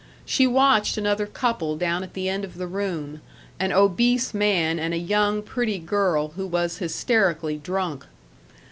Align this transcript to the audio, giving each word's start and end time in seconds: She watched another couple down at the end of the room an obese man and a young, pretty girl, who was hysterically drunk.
She 0.25 0.47
watched 0.47 0.97
another 0.97 1.27
couple 1.27 1.75
down 1.75 2.01
at 2.01 2.15
the 2.15 2.27
end 2.27 2.43
of 2.43 2.57
the 2.57 2.65
room 2.65 3.21
an 3.59 3.71
obese 3.71 4.33
man 4.33 4.79
and 4.79 4.95
a 4.95 4.97
young, 4.97 5.43
pretty 5.43 5.77
girl, 5.77 6.29
who 6.29 6.47
was 6.47 6.79
hysterically 6.79 7.57
drunk. 7.59 8.05